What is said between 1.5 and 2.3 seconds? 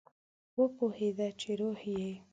روح یې